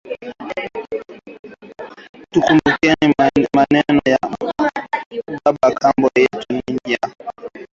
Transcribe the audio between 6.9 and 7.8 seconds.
ya kurima